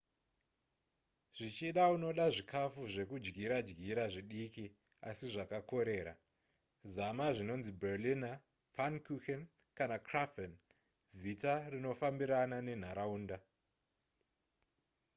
zvichida 1.37 1.83
unoda 1.95 2.25
zvikafu 2.35 2.81
zvekudyira 2.93 3.57
dyira 3.67 4.05
zvidiki 4.15 4.65
asi 5.09 5.25
zvakakorera 5.35 6.13
zama 6.95 7.27
zvinonzi 7.35 7.71
berliner 7.81 8.37
pfannkuchen 8.73 9.41
kana 9.77 9.97
krapfen 10.07 10.51
zita 11.21 11.53
rinofambirana 11.71 12.57
nenharaunda 12.67 13.37